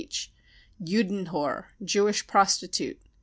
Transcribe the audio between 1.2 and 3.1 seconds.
Hure, Jewish prostitute.